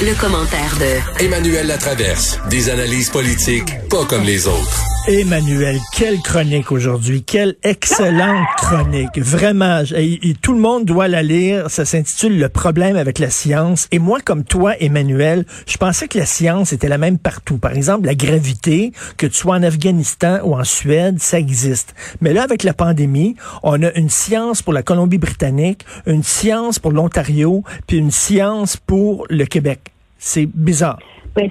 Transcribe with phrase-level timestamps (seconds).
[0.00, 2.38] Le commentaire de Emmanuel Latraverse.
[2.48, 4.84] Des analyses politiques pas comme les autres.
[5.08, 9.16] Emmanuel, quelle chronique aujourd'hui, quelle excellente chronique.
[9.16, 11.70] Vraiment, et, tout le monde doit la lire.
[11.70, 13.88] Ça s'intitule Le problème avec la science.
[13.92, 17.56] Et moi, comme toi, Emmanuel, je pensais que la science était la même partout.
[17.56, 21.94] Par exemple, la gravité, que tu sois en Afghanistan ou en Suède, ça existe.
[22.20, 26.92] Mais là, avec la pandémie, on a une science pour la Colombie-Britannique, une science pour
[26.92, 29.80] l'Ontario, puis une science pour le Québec.
[30.18, 30.98] C'est bizarre.
[31.34, 31.50] Ben,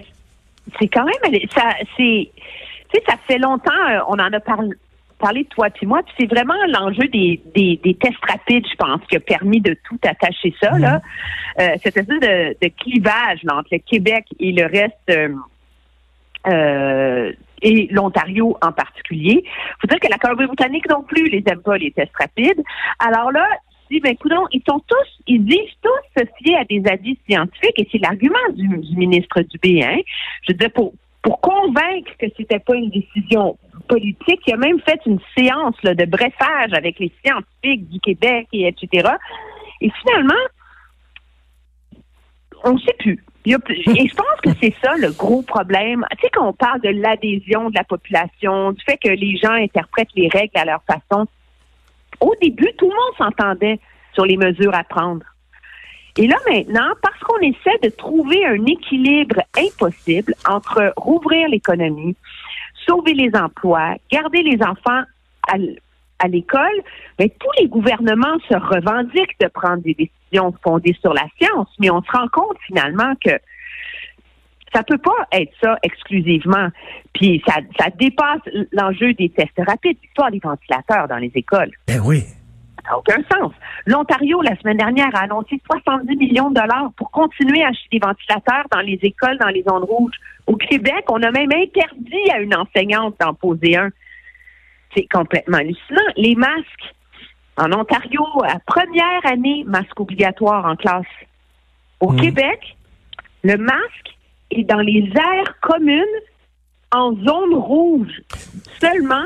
[0.79, 2.29] c'est quand même, ça, c'est,
[2.93, 4.69] sais, ça fait longtemps, euh, on en a parlé
[5.19, 8.75] parlé de toi puis moi, puis c'est vraiment l'enjeu des, des, des, tests rapides, je
[8.75, 11.01] pense, qui a permis de tout attacher ça, là.
[11.59, 15.29] Euh, cette espèce de, de clivage là, entre le Québec et le reste euh,
[16.47, 19.43] euh, et l'Ontario en particulier.
[19.81, 22.63] faut dire que la Colombie-Britannique non plus les aime pas, les tests rapides.
[22.99, 23.45] Alors là,
[23.91, 27.77] dit, ben, écoute, ils sont tous, ils disent tous se fier à des avis scientifiques,
[27.77, 29.97] et c'est l'argument du, du, ministre Dubé, hein.
[30.43, 30.93] Je veux dire, pour,
[31.29, 33.55] pour convaincre que c'était pas une décision
[33.87, 38.67] politique, il a même fait une séance de brefage avec les scientifiques du Québec et
[38.67, 39.09] etc.
[39.79, 40.33] Et finalement,
[42.63, 43.23] on ne sait plus.
[43.45, 43.51] Et
[44.07, 46.03] je pense que c'est ça le gros problème.
[46.13, 49.53] Tu sais, quand on parle de l'adhésion de la population, du fait que les gens
[49.53, 51.27] interprètent les règles à leur façon,
[52.21, 53.79] au début, tout le monde s'entendait
[54.13, 55.25] sur les mesures à prendre.
[56.17, 62.15] Et là maintenant, parce qu'on essaie de trouver un équilibre impossible entre rouvrir l'économie,
[62.87, 65.03] sauver les emplois, garder les enfants
[65.47, 65.55] à,
[66.19, 66.81] à l'école,
[67.17, 71.89] mais tous les gouvernements se revendiquent de prendre des décisions fondées sur la science, mais
[71.89, 73.31] on se rend compte finalement que
[74.73, 76.69] ça peut pas être ça exclusivement.
[77.13, 81.71] Puis ça, ça dépasse l'enjeu des tests rapides, l'histoire des ventilateurs dans les écoles.
[81.87, 82.23] Ben oui.
[82.83, 83.51] Ça n'a aucun sens.
[83.85, 87.99] L'Ontario, la semaine dernière, a annoncé 70 millions de dollars pour continuer à acheter des
[87.99, 90.15] ventilateurs dans les écoles, dans les zones rouges.
[90.47, 93.89] Au Québec, on a même interdit à une enseignante d'en poser un.
[94.95, 96.01] C'est complètement hallucinant.
[96.15, 96.95] Les masques.
[97.57, 101.05] En Ontario, à première année, masque obligatoire en classe.
[101.99, 102.21] Au mmh.
[102.21, 102.77] Québec,
[103.43, 104.17] le masque
[104.51, 106.05] est dans les aires communes
[106.91, 108.21] en zone rouge
[108.79, 109.25] seulement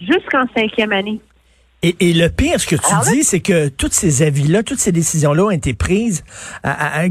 [0.00, 1.20] jusqu'en cinquième année.
[1.84, 4.78] Et, et, le pire, ce que tu Alors, dis, c'est que tous ces avis-là, toutes
[4.78, 6.24] ces décisions-là ont été prises
[6.62, 7.06] à, à,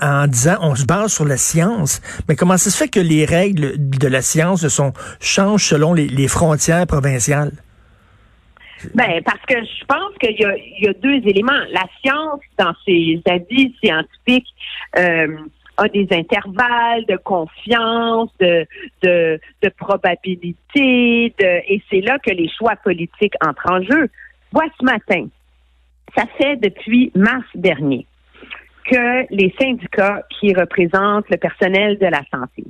[0.00, 2.02] à, en disant on se base sur la science.
[2.28, 6.06] Mais comment ça se fait que les règles de la science sont, changent selon les,
[6.06, 7.52] les frontières provinciales?
[8.94, 11.52] Ben, parce que je pense qu'il y y a deux éléments.
[11.70, 14.48] La science, dans ses avis scientifiques,
[14.98, 15.36] euh,
[15.80, 18.66] a des intervalles de confiance, de,
[19.02, 24.08] de, de probabilité, de, et c'est là que les choix politiques entrent en jeu.
[24.52, 25.26] Vois ce matin,
[26.16, 28.06] ça fait depuis mars dernier
[28.84, 32.64] que les syndicats qui représentent le personnel de la santé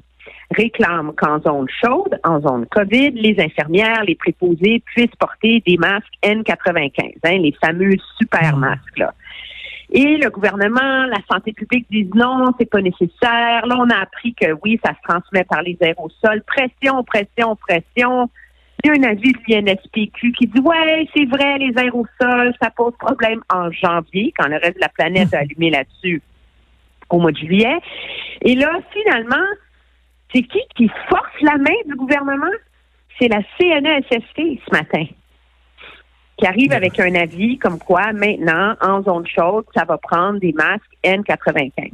[0.56, 6.12] réclament qu'en zone chaude, en zone COVID, les infirmières, les préposés puissent porter des masques
[6.22, 9.14] N95, hein, les fameux super masques là.
[9.92, 13.66] Et le gouvernement, la santé publique disent non, c'est pas nécessaire.
[13.66, 16.42] Là, on a appris que oui, ça se transmet par les aérosols.
[16.46, 18.30] Pression, pression, pression.
[18.84, 22.70] Il y a un avis de l'INSPQ qui dit ouais, c'est vrai, les aérosols, ça
[22.70, 26.22] pose problème en janvier, quand le reste de la planète a allumé là-dessus
[27.10, 27.78] au mois de juillet.
[28.42, 29.44] Et là, finalement,
[30.32, 32.52] c'est qui qui force la main du gouvernement?
[33.18, 35.04] C'est la CNESST ce matin
[36.40, 40.52] qui arrive avec un avis comme quoi maintenant, en zone chaude, ça va prendre des
[40.52, 41.92] masques N95.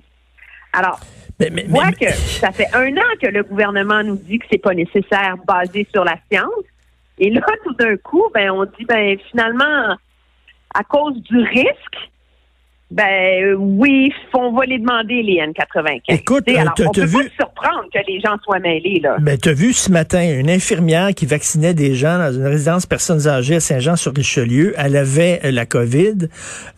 [0.73, 1.01] Alors,
[1.41, 4.47] mais, mais, vois mais, que ça fait un an que le gouvernement nous dit que
[4.51, 6.65] c'est pas nécessaire basé sur la science.
[7.19, 9.97] Et là, tout d'un coup, ben, on dit, ben, finalement,
[10.75, 12.11] à cause du risque,
[12.89, 16.03] ben oui, on va les demander les N95.
[16.09, 17.17] Écoute, alors, on peut vu...
[17.17, 19.17] pas se surprendre que les gens soient mêlés là.
[19.21, 23.27] Ben t'as vu ce matin une infirmière qui vaccinait des gens dans une résidence personnes
[23.27, 24.75] âgées à Saint-Jean-sur-Richelieu.
[24.79, 26.29] Elle avait euh, la COVID.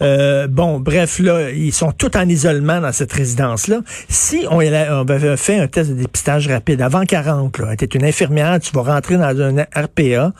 [0.01, 3.81] Euh, bon, bref là, ils sont tous en isolement dans cette résidence là.
[4.09, 8.05] Si on, on avait fait un test de dépistage rapide avant 40, là, t'es une
[8.05, 10.33] infirmière, tu vas rentrer dans un RPA.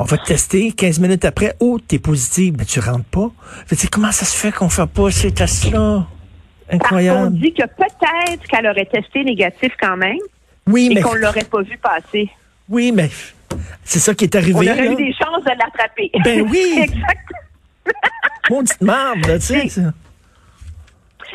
[0.00, 1.54] On va te tester 15 minutes après.
[1.58, 3.30] Oh, t'es positif, mais tu rentres pas.
[3.66, 6.06] Fait, comment ça se fait qu'on fait pas ces tests-là?
[6.70, 7.18] Incroyable.
[7.18, 10.18] Parce qu'on dit que peut-être qu'elle aurait testé négatif quand même.
[10.68, 11.00] Oui, et mais.
[11.00, 12.30] qu'on l'aurait pas vu passer.
[12.68, 13.10] Oui, mais
[13.82, 14.54] c'est ça qui est arrivé.
[14.54, 14.92] On aurait là.
[14.92, 16.10] eu des chances de l'attraper.
[16.22, 16.74] Ben oui.
[16.82, 17.38] Exactement.
[18.50, 19.68] Maudite merde, tu sais.
[19.68, 19.92] Ça.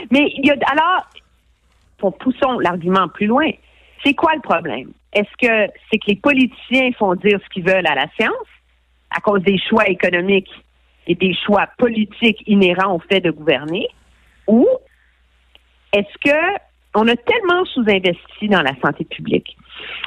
[0.09, 3.49] Mais il y a alors, poussons l'argument plus loin.
[4.03, 4.91] C'est quoi le problème?
[5.13, 8.33] Est-ce que c'est que les politiciens font dire ce qu'ils veulent à la science
[9.15, 10.49] à cause des choix économiques
[11.05, 13.87] et des choix politiques inhérents au fait de gouverner?
[14.47, 14.67] Ou
[15.93, 16.37] est-ce que
[16.95, 19.57] on a tellement sous-investi dans la santé publique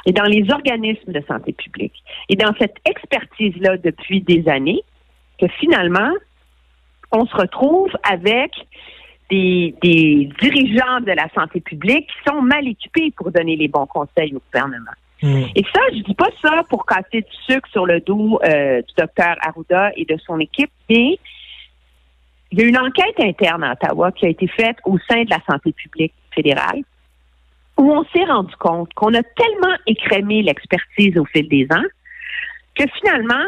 [0.05, 4.81] et dans les organismes de santé publique et dans cette expertise-là depuis des années
[5.39, 6.11] que finalement,
[7.11, 8.51] on se retrouve avec
[9.29, 14.33] des, dirigeants de la santé publique qui sont mal équipés pour donner les bons conseils
[14.35, 14.91] au gouvernement.
[15.21, 15.45] Hmm.
[15.55, 18.93] Et ça, je dis pas ça pour casser du sucre sur le dos euh, du
[18.97, 21.17] docteur Arruda et de son équipe, mais
[22.51, 25.29] il y a une enquête interne à Ottawa qui a été faite au sein de
[25.29, 26.83] la santé publique fédérale
[27.77, 31.85] où on s'est rendu compte qu'on a tellement écrémé l'expertise au fil des ans
[32.75, 33.43] que finalement,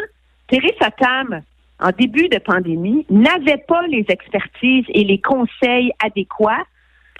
[0.48, 1.42] Theresa Tam,
[1.80, 6.66] en début de pandémie, n'avait pas les expertises et les conseils adéquats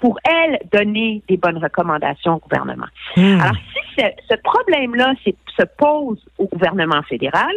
[0.00, 2.86] pour, elle, donner des bonnes recommandations au gouvernement.
[3.16, 3.40] Hmm.
[3.40, 7.52] Alors, si ce, problème-là se pose au gouvernement fédéral,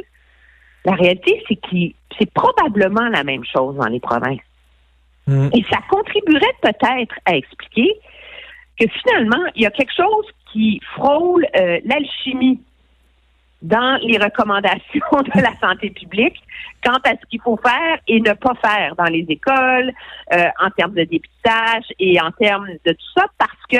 [0.85, 4.41] la réalité, c'est que c'est probablement la même chose dans les provinces.
[5.27, 5.49] Hmm.
[5.53, 7.93] Et ça contribuerait peut-être à expliquer
[8.79, 12.59] que finalement, il y a quelque chose qui frôle euh, l'alchimie
[13.63, 16.37] dans les recommandations de la santé publique
[16.85, 19.91] quant à ce qu'il faut faire et ne pas faire dans les écoles,
[20.33, 23.77] euh, en termes de dépistage et en termes de tout ça, parce que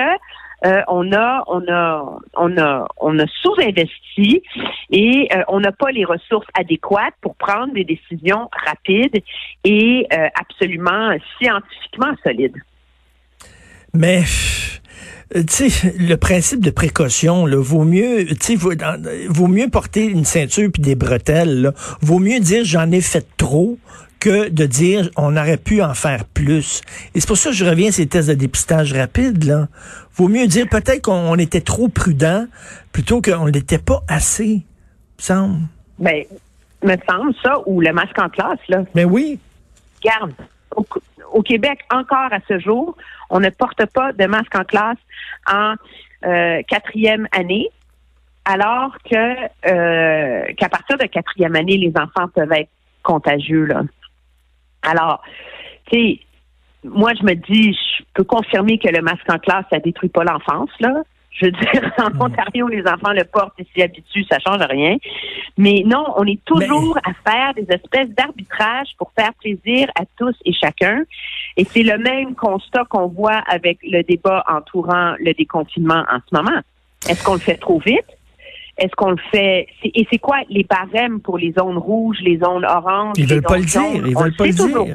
[0.66, 4.42] euh, on a on a on a on a sous-investi
[4.90, 9.22] et euh, on n'a pas les ressources adéquates pour prendre des décisions rapides
[9.66, 12.56] et absolument scientifiquement solides.
[13.96, 14.24] Mais
[15.36, 20.06] euh, tu sais, le principe de précaution, là, vaut mieux, tu sais, vaut, mieux porter
[20.06, 21.62] une ceinture puis des bretelles.
[21.62, 21.74] Là.
[22.02, 23.78] Vaut mieux dire j'en ai fait trop
[24.20, 26.82] que de dire on aurait pu en faire plus.
[27.14, 29.44] Et c'est pour ça que je reviens à ces tests de dépistage rapide.
[29.44, 29.68] Là.
[30.16, 32.48] Vaut mieux dire peut-être qu'on était trop prudent
[32.92, 34.64] plutôt qu'on n'était pas assez,
[35.18, 35.60] me semble.
[36.00, 36.24] Ben,
[36.84, 38.84] me semble ça, ou le masque en classe, là.
[38.96, 39.40] Mais ben oui.
[40.04, 40.34] Garde
[41.34, 42.96] au Québec, encore à ce jour,
[43.30, 44.98] on ne porte pas de masque en classe
[45.52, 45.76] en
[46.26, 47.70] euh, quatrième année,
[48.46, 49.16] alors que
[49.68, 52.70] euh, qu'à partir de quatrième année, les enfants peuvent être
[53.02, 53.66] contagieux.
[53.66, 53.82] Là.
[54.84, 55.22] Alors,
[55.92, 56.20] tu sais,
[56.84, 60.24] moi, je me dis, je peux confirmer que le masque en classe, ça détruit pas
[60.24, 61.04] l'enfance, là.
[61.40, 62.22] Je veux dire, en mm.
[62.22, 64.98] Ontario, les enfants le portent et s'y habituent, ça change rien.
[65.58, 70.36] Mais non, on est toujours à faire des espèces d'arbitrage pour faire plaisir à tous
[70.46, 71.04] et chacun.
[71.58, 76.36] Et c'est le même constat qu'on voit avec le débat entourant le déconfinement en ce
[76.36, 76.60] moment.
[77.10, 78.06] Est-ce qu'on le fait trop vite?
[78.78, 82.66] Est-ce qu'on le fait Et c'est quoi les barèmes pour les zones rouges, les zones
[82.66, 83.82] oranges Ils veulent pas le dire.
[83.94, 84.86] Ils veulent pas le dire.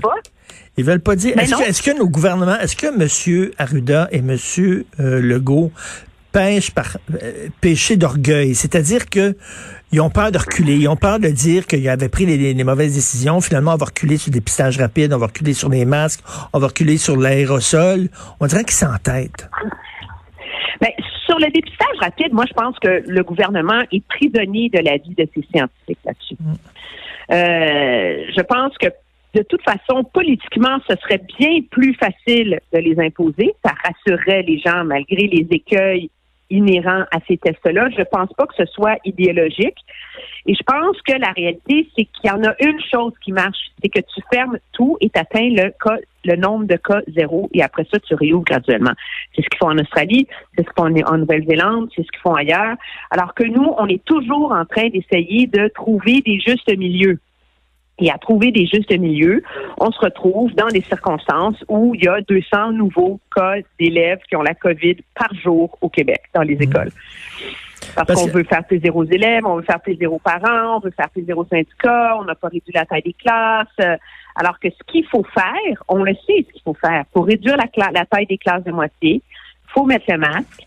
[0.76, 1.38] Ils veulent pas dire.
[1.38, 3.50] Est-ce que, nos gouvernements, est-ce que M.
[3.58, 4.36] Arruda et M.
[5.00, 5.70] Euh, Legault
[6.38, 9.36] pêche par euh, péché d'orgueil, c'est-à-dire que
[9.90, 12.94] ils ont peur de reculer, ils ont peur de dire qu'ils avaient pris les, mauvaises
[12.94, 13.40] décisions.
[13.40, 16.20] Finalement, on va reculer sur des pistages rapides, on va reculer sur les masques,
[16.52, 18.08] on va reculer sur l'aérosol.
[18.38, 19.48] On dirait qu'ils s'entêtent.
[20.80, 20.90] Ben,
[21.26, 25.26] sur le dépistage rapide, moi, je pense que le gouvernement est prisonnier de l'avis de
[25.34, 26.36] ses scientifiques là-dessus.
[26.38, 26.52] Mm.
[27.32, 28.88] Euh, je pense que
[29.34, 33.54] de toute façon, politiquement, ce serait bien plus facile de les imposer.
[33.64, 36.10] Ça rassurerait les gens malgré les écueils
[36.50, 37.88] inhérent à ces tests-là.
[37.90, 39.76] Je ne pense pas que ce soit idéologique.
[40.46, 43.58] Et je pense que la réalité, c'est qu'il y en a une chose qui marche,
[43.82, 47.48] c'est que tu fermes tout et tu atteins le cas, le nombre de cas zéro
[47.52, 48.92] et après ça, tu réouvres graduellement.
[49.34, 50.26] C'est ce qu'ils font en Australie,
[50.56, 52.76] c'est ce qu'ils font en Nouvelle-Zélande, c'est ce qu'ils font ailleurs.
[53.10, 57.18] Alors que nous, on est toujours en train d'essayer de trouver des justes milieux
[57.98, 59.42] et à trouver des justes milieux,
[59.78, 64.36] on se retrouve dans des circonstances où il y a 200 nouveaux cas d'élèves qui
[64.36, 66.62] ont la COVID par jour au Québec dans les mmh.
[66.62, 66.90] écoles.
[67.94, 70.90] Parce, qu'on veut faire plaisir aux élèves, on veut faire plaisir aux parents, on veut
[70.90, 73.98] faire plaisir aux syndicats, on n'a pas réduit la taille des classes.
[74.36, 77.04] Alors que ce qu'il faut faire, on le sait ce qu'il faut faire.
[77.12, 80.66] Pour réduire la, la taille des classes de moitié, il faut mettre le masque,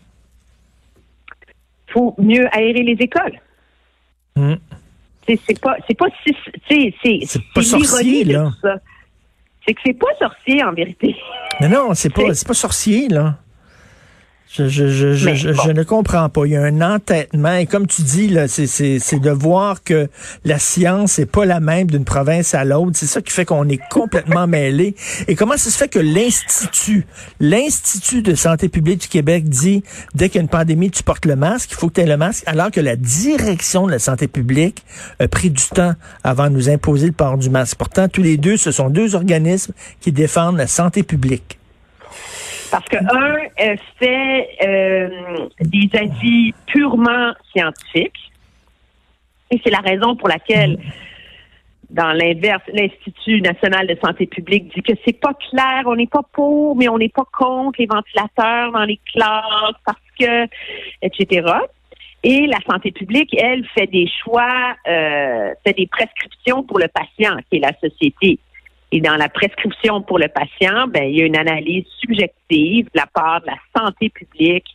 [1.88, 3.40] il faut mieux aérer les écoles.
[4.36, 4.54] Mmh
[5.26, 6.06] c'est pas c'est pas
[6.68, 8.50] c'est c'est pas sorcier là.
[9.64, 11.14] C'est que c'est pas sorcier en vérité.
[11.60, 13.38] Mais non, c'est pas c'est pas sorcier là.
[14.54, 16.44] Je, je, je, je, je, ne comprends pas.
[16.44, 17.54] Il y a un entêtement.
[17.54, 20.10] Et comme tu dis, là, c'est, c'est, c'est de voir que
[20.44, 22.90] la science n'est pas la même d'une province à l'autre.
[22.94, 24.94] C'est ça qui fait qu'on est complètement mêlé.
[25.26, 27.06] Et comment ça se fait que l'Institut,
[27.40, 29.82] l'Institut de santé publique du Québec dit,
[30.14, 32.06] dès qu'il y a une pandémie, tu portes le masque, il faut que tu aies
[32.06, 34.84] le masque, alors que la direction de la santé publique
[35.18, 35.94] a pris du temps
[36.24, 37.78] avant de nous imposer le port du masque.
[37.78, 41.58] Pourtant, tous les deux, ce sont deux organismes qui défendent la santé publique.
[42.72, 48.32] Parce que un fait euh, des avis purement scientifiques,
[49.50, 50.78] et c'est la raison pour laquelle
[51.90, 56.22] dans l'inverse, l'Institut national de santé publique dit que c'est pas clair, on n'est pas
[56.32, 60.48] pour, mais on n'est pas contre les ventilateurs dans les classes parce que,
[61.02, 61.46] etc.
[62.22, 67.36] Et la santé publique, elle, fait des choix, euh, fait des prescriptions pour le patient,
[67.50, 68.38] qui est la société.
[68.92, 73.00] Et dans la prescription pour le patient, ben, il y a une analyse subjective de
[73.00, 74.66] la part de la santé publique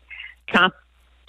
[0.52, 0.70] quant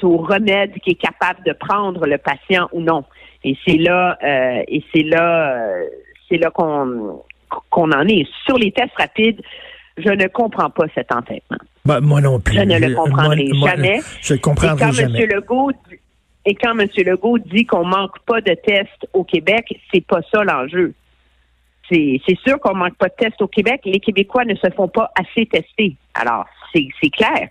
[0.02, 3.04] au remède qui est capable de prendre le patient ou non.
[3.45, 5.85] Et c'est là, euh, et c'est là, euh,
[6.28, 7.23] c'est là qu'on
[7.71, 8.26] qu'on en est.
[8.47, 9.40] Sur les tests rapides,
[9.97, 11.59] je ne comprends pas cet entêtement.
[11.85, 12.54] Ben, moi non plus.
[12.54, 14.00] Je ne le comprendrai jamais.
[14.23, 15.23] Je le comprendrai et quand jamais.
[15.23, 15.30] M.
[15.30, 15.73] Legault,
[16.45, 16.88] et quand M.
[16.97, 20.95] Legault dit qu'on manque pas de tests au Québec, c'est pas ça l'enjeu.
[21.88, 23.80] C'est sûr qu'on manque pas de tests au Québec.
[23.85, 25.97] Les Québécois ne se font pas assez tester.
[26.14, 27.49] Alors, c'est clair.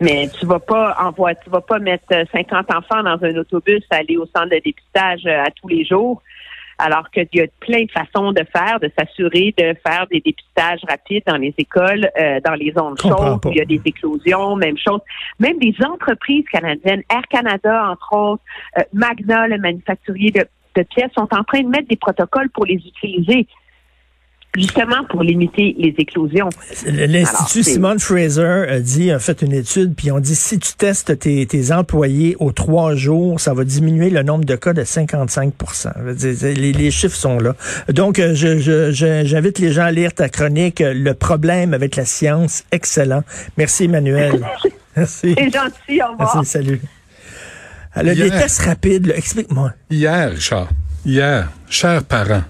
[0.00, 4.16] Mais tu vas pas envoyer, tu vas pas mettre 50 enfants dans un autobus aller
[4.16, 6.22] au centre de dépistage à tous les jours
[6.78, 10.80] alors qu'il y a plein de façons de faire, de s'assurer de faire des dépistages
[10.88, 14.56] rapides dans les écoles, euh, dans les zones chaudes, où il y a des éclosions,
[14.56, 15.00] même chose.
[15.38, 18.42] Même des entreprises canadiennes, Air Canada, entre autres,
[18.78, 22.66] euh, Magna, le manufacturier de, de pièces, sont en train de mettre des protocoles pour
[22.66, 23.46] les utiliser
[24.56, 26.48] justement pour limiter les éclosions.
[26.86, 31.18] L'Institut Simon Fraser a dit, a fait une étude, puis on dit si tu testes
[31.18, 35.54] tes, tes, employés aux trois jours, ça va diminuer le nombre de cas de 55
[36.42, 37.54] les, les chiffres sont là.
[37.88, 38.90] Donc, euh, je,
[39.24, 42.64] j'invite les gens à lire ta chronique, euh, Le problème avec la science.
[42.72, 43.22] Excellent.
[43.56, 44.40] Merci, Emmanuel.
[44.96, 45.34] Merci.
[45.36, 46.36] C'est gentil, au revoir.
[46.36, 46.80] Merci, salut.
[47.92, 49.72] Alors, les tests rapides, explique-moi.
[49.90, 50.68] Hier, Richard,
[51.04, 52.42] hier, chers parents,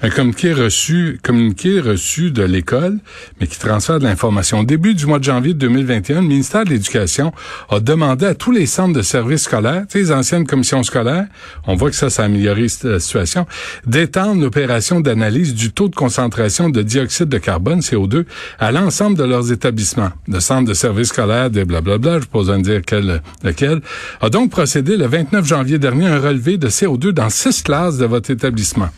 [0.00, 2.98] un communiqué reçu, communiqué reçu de l'école,
[3.40, 4.60] mais qui transfère de l'information.
[4.60, 7.32] Au début du mois de janvier 2021, le ministère de l'Éducation
[7.70, 11.26] a demandé à tous les centres de services scolaires, les anciennes commissions scolaires,
[11.66, 13.46] on voit que ça, ça a la situation,
[13.86, 18.24] d'étendre l'opération d'analyse du taux de concentration de dioxyde de carbone, CO2,
[18.58, 20.10] à l'ensemble de leurs établissements.
[20.28, 23.80] Le centre de services scolaires, des blablabla, je pose à dire quel, lequel,
[24.20, 28.06] a donc procédé le 29 janvier dernier un relevé de CO2 dans six classes de
[28.06, 28.88] votre établissement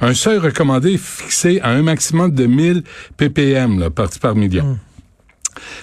[0.00, 2.82] un seuil recommandé fixé à un maximum de 1000
[3.16, 4.64] ppm là, parties par million.
[4.64, 4.78] Mm.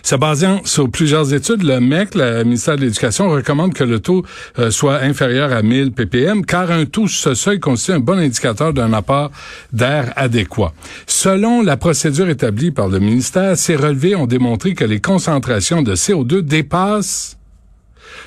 [0.04, 4.26] Se basant sur plusieurs études, le MEC, le ministère de l'Éducation, recommande que le taux
[4.58, 8.74] euh, soit inférieur à 1000 ppm, car un taux ce seuil constitue un bon indicateur
[8.74, 9.32] d'un apport
[9.72, 10.74] d'air adéquat.
[11.06, 15.96] Selon la procédure établie par le ministère, ces relevés ont démontré que les concentrations de
[15.96, 17.39] CO2 dépassent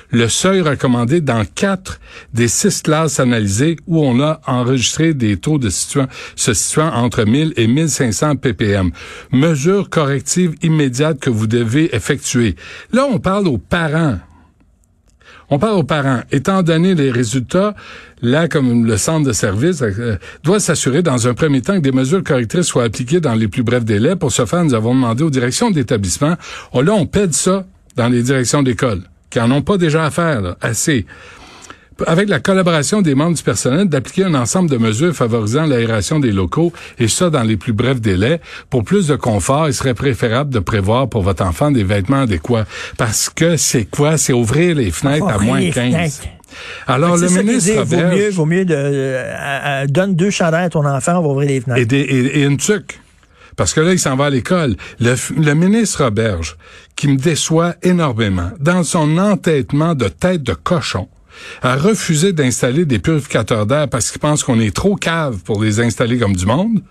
[0.09, 1.99] le seuil recommandé dans quatre
[2.33, 7.23] des six classes analysées où on a enregistré des taux de situant, se situant entre
[7.23, 8.91] 1000 et 1500 ppm.
[9.31, 12.55] Mesure corrective immédiate que vous devez effectuer.
[12.91, 14.19] Là, on parle aux parents.
[15.49, 16.21] On parle aux parents.
[16.31, 17.75] Étant donné les résultats,
[18.21, 21.91] là, comme le centre de service euh, doit s'assurer dans un premier temps que des
[21.91, 24.15] mesures correctrices soient appliquées dans les plus brefs délais.
[24.15, 26.35] Pour ce faire, nous avons demandé aux directions d'établissement.
[26.71, 29.01] Oh, là, on pède ça dans les directions d'école
[29.33, 31.05] qui en ont pas déjà à faire, assez
[32.07, 36.31] avec la collaboration des membres du personnel, d'appliquer un ensemble de mesures favorisant l'aération des
[36.31, 38.41] locaux, et ça dans les plus brefs délais.
[38.69, 42.65] Pour plus de confort, il serait préférable de prévoir pour votre enfant des vêtements adéquats.
[42.97, 44.17] Parce que c'est quoi?
[44.17, 46.21] C'est ouvrir les fenêtres à moins 15.
[46.87, 51.17] Alors, le ministre Vaut mieux, vaut mieux de, euh, donne deux chandelles à ton enfant,
[51.17, 51.81] on va ouvrir les fenêtres.
[51.81, 52.99] Et, des, et, et une tuque.
[53.55, 54.75] Parce que là, il s'en va à l'école.
[54.99, 56.57] Le, ministre Roberge,
[56.95, 61.07] qui me déçoit énormément, dans son entêtement de tête de cochon,
[61.61, 65.79] a refusé d'installer des purificateurs d'air parce qu'il pense qu'on est trop cave pour les
[65.79, 66.81] installer comme du monde,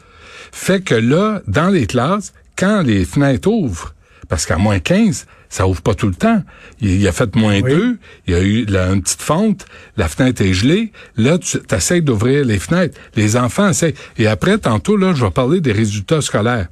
[0.50, 3.94] fait que là, dans les classes, quand les fenêtres ouvrent,
[4.28, 6.42] parce qu'à moins 15, ça ouvre pas tout le temps.
[6.80, 9.66] Il, a fait moins 2, il y a eu une petite fente,
[9.98, 10.92] la fenêtre est gelée.
[11.18, 12.98] Là, tu essaies d'ouvrir les fenêtres.
[13.16, 13.92] Les enfants essayent.
[14.16, 16.68] Et après, tantôt, là, je vais parler des résultats scolaires.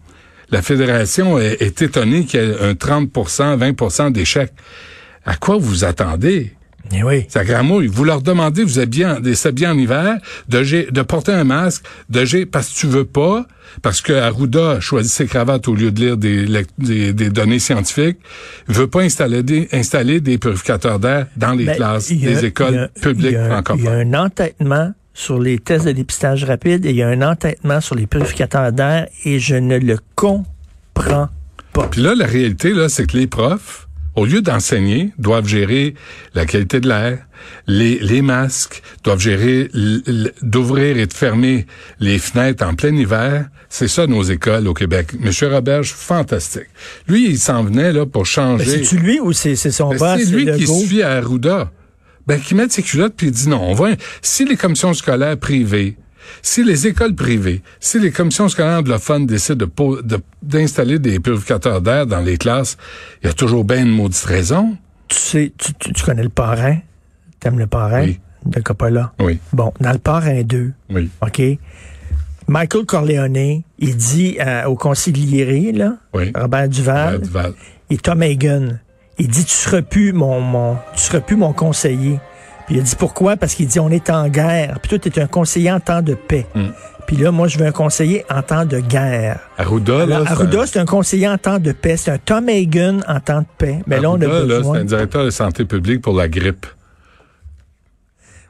[0.51, 4.55] La fédération est, est étonnée qu'il y ait un 30% 20% d'échecs.
[5.27, 6.55] À quoi vous attendez?
[6.93, 7.27] Eh oui.
[7.29, 7.87] Ça gramouille.
[7.87, 9.21] Vous leur demandez, vous êtes bien,
[9.53, 10.19] bien en hiver,
[10.49, 13.47] de, de porter un masque, de parce que tu veux pas,
[13.83, 16.47] parce que Arruda a choisi ses cravates au lieu de lire des,
[16.79, 18.19] des, données scientifiques,
[18.69, 23.39] veut pas installer des, installer des purificateurs d'air dans les ben, classes des écoles publiques
[23.39, 23.81] francophones.
[23.81, 27.09] Il y a un entêtement sur les tests de dépistage rapide et il y a
[27.09, 31.29] un entêtement sur les purificateurs d'air et je ne le comprends
[31.73, 31.89] pas.
[31.91, 35.95] Puis là, la réalité, là, c'est que les profs, au lieu d'enseigner, doivent gérer
[36.35, 37.19] la qualité de l'air,
[37.67, 39.71] les, les masques, doivent gérer
[40.43, 41.67] d'ouvrir et de fermer
[42.01, 43.49] les fenêtres en plein hiver.
[43.69, 45.13] C'est ça nos écoles au Québec.
[45.19, 46.67] Monsieur Roberge, fantastique.
[47.07, 48.65] Lui, il s'en venait là pour changer.
[48.65, 50.19] C'est-tu lui ou c'est son boss?
[50.19, 51.71] C'est lui qui suit à Arruda.
[52.27, 53.89] Ben, qui met ses culottes puis il dit non, on va,
[54.23, 55.97] si les commissions scolaires privées
[56.43, 61.81] Si les écoles privées, si les commissions scolaires anglophones décident de, de, d'installer des purificateurs
[61.81, 62.77] d'air dans les classes,
[63.23, 64.77] il y a toujours bien une maudite raison.
[65.09, 66.79] Tu sais, tu, tu, tu connais le parrain?
[67.41, 68.03] T'aimes le parrain?
[68.05, 68.21] Oui.
[68.47, 69.13] De Coppola?
[69.19, 69.39] Oui.
[69.53, 71.11] Bon, dans le parrain 2, Oui.
[71.21, 71.43] OK?
[72.49, 76.33] Michael Corleone, il dit euh, au consigliere, là, Oui.
[76.35, 77.53] Robert Duval, Ouais, Duval.
[77.91, 78.81] et Tom Hagen,
[79.19, 82.19] il dit tu seras plus mon, mon tu seras plus mon conseiller.
[82.71, 83.37] Puis il a dit pourquoi?
[83.37, 84.79] Parce qu'il dit on est en guerre.
[84.81, 86.47] Puis toi tu es un conseiller en temps de paix.
[86.55, 86.67] Mm.
[87.05, 89.41] Puis là moi je veux un conseiller en temps de guerre.
[89.59, 90.19] Arruda, là.
[90.19, 93.19] Alors, Arruda un- c'est un conseiller en temps de paix, c'est un Tom Hagen en
[93.19, 93.81] temps de paix.
[93.89, 94.79] Mais là on a là, c'est besoin.
[94.79, 96.65] un directeur de santé publique pour la grippe.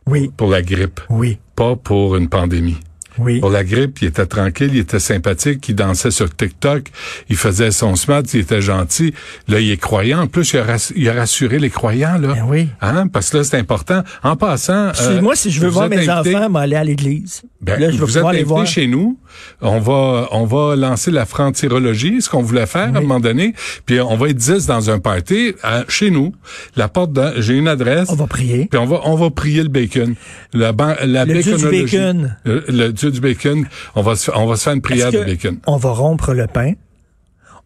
[0.06, 1.00] Oui, Pour la grippe.
[1.08, 2.76] oui, Pas pour une pandémie.
[3.20, 3.40] Oui.
[3.40, 6.84] Pour la grippe, il était tranquille, il était sympathique, il dansait sur TikTok,
[7.28, 9.14] il faisait son smart, il était gentil.
[9.48, 10.20] Là, il est croyant.
[10.22, 12.34] En plus, il a, rass- il a rassuré les croyants, là.
[12.34, 12.68] Ben oui.
[12.80, 13.06] Hein?
[13.08, 14.02] Parce que là, c'est important.
[14.22, 14.92] En passant...
[15.00, 17.42] Euh, moi si je veux voir mes invité- enfants, m'aller à l'église.
[17.62, 18.66] Ben, là je veux vous êtes pouvoir les voir.
[18.66, 19.18] chez nous.
[19.60, 23.54] On va, on va lancer la franc-tirologie, ce qu'on voulait faire à un moment donné.
[23.86, 26.32] Puis on va être 10 dans un party à- chez nous.
[26.76, 28.08] La porte j'ai une adresse.
[28.10, 28.66] On va prier.
[28.70, 30.14] Puis on va, on va prier le bacon.
[30.52, 31.96] La, ban- la Le dieu du baconologie.
[31.98, 32.36] bacon.
[32.44, 33.66] Le, le dieu du bacon.
[33.94, 35.58] On va se, on va se faire une prière de bacon.
[35.66, 36.72] On va rompre le pain?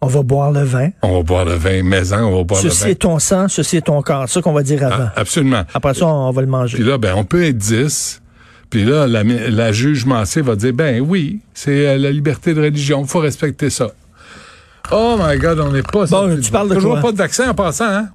[0.01, 0.91] On va boire le vin?
[1.03, 2.91] On va boire le vin maison, on va boire Ceci le vin.
[2.91, 4.25] est ton sang, ceci est ton corps.
[4.29, 5.09] C'est ça qu'on va dire avant.
[5.15, 5.63] Ah, absolument.
[5.73, 6.77] Après ça, on va le manger.
[6.77, 8.21] Puis là, ben, on peut être 10.
[8.69, 12.61] Puis là, la, la juge Massé va dire, ben oui, c'est euh, la liberté de
[12.63, 13.93] religion, faut respecter ça.
[14.91, 16.05] Oh my God, on n'est pas...
[16.07, 17.03] Bon, tu parles de Toujours quoi?
[17.03, 18.09] pas de vaccin en passant, hein?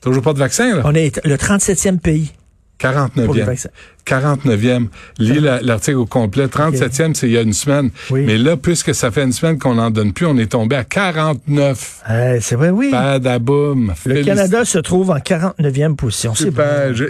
[0.00, 0.82] Toujours pas de vaccin, là?
[0.84, 2.32] On est le 37e pays
[2.80, 3.68] pour les 49e.
[4.10, 4.36] Vaccins.
[4.36, 4.88] 49e.
[5.18, 6.46] Lis la- l'article au complet.
[6.46, 7.90] 37e, c'est il y a une semaine.
[8.10, 8.24] Oui.
[8.26, 10.84] Mais là, puisque ça fait une semaine qu'on n'en donne plus, on est tombé à
[10.84, 12.02] 49.
[12.10, 12.90] Euh, c'est vrai, oui.
[12.90, 13.94] Badaboum.
[14.06, 16.34] Le Canada se trouve en 49e position.
[16.34, 16.52] C'est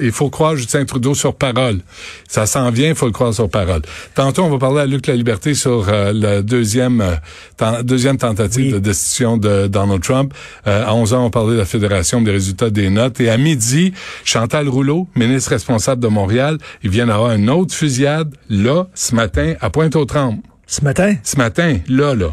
[0.02, 1.80] il faut croire Justin Trudeau sur parole.
[2.28, 3.82] Ça s'en vient, il faut le croire sur parole.
[4.14, 7.14] Tantôt, on va parler à Luc La Liberté sur euh, la deuxième, euh,
[7.56, 8.72] ten- deuxième tentative Oui.
[8.72, 10.32] de destitution de Donald Trump.
[10.66, 13.20] Euh, à 11 ans, on parlait de la Fédération des résultats des notes.
[13.20, 13.92] Et à midi,
[14.24, 19.54] Chantal Rouleau, ministre responsable de Montréal, il vient d'avoir une autre fusillade, là, ce matin,
[19.60, 20.42] à Pointe-aux-Trembles.
[20.66, 22.28] Ce matin, Ce matin, là, là.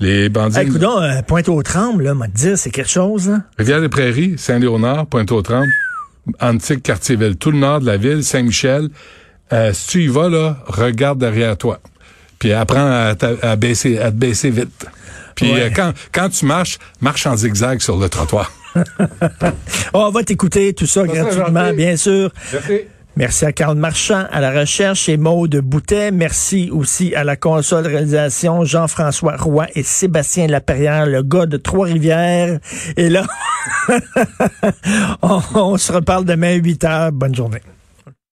[0.00, 0.58] Les bandits...
[0.58, 3.28] hey, coudonc, euh, Pointe-aux-Trembles, là, m'a dire, c'est quelque chose.
[3.30, 3.44] hein?
[3.58, 5.70] Rivière-des-Prairies, Saint-Léonard, Pointe-aux-Trembles,
[6.40, 8.88] antique quartier-ville, tout le nord de la ville, Saint-Michel.
[9.52, 11.78] Euh, si tu y vas, là, regarde derrière toi.
[12.38, 14.86] Puis apprends à, baisser, à te baisser vite.
[15.36, 15.62] Puis Ouais.
[15.64, 18.50] euh, quand, quand tu marches, marche en zigzag sur le trottoir.
[18.74, 18.80] Oh,
[19.94, 22.30] on va t'écouter tout ça gratuitement, bien sûr.
[22.52, 22.80] Merci.
[23.14, 26.10] Merci à Carl Marchand à la recherche et Maude Boutet.
[26.10, 32.58] Merci aussi à la console réalisation Jean-François Roy et Sébastien Laperrière, le gars de Trois-Rivières.
[32.96, 33.26] Et là,
[35.22, 37.12] on, on se reparle demain à 8 heures.
[37.12, 37.60] Bonne journée.